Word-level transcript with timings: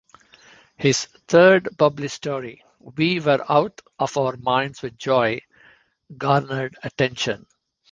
His 0.77 1.05
third 1.27 1.77
published 1.77 2.15
story, 2.15 2.65
"We 2.79 3.19
Were 3.19 3.45
Out 3.47 3.81
of 3.99 4.17
Our 4.17 4.35
Minds 4.37 4.81
with 4.81 4.97
Joy," 4.97 5.41
garnered 6.17 6.75
attention. 6.81 7.45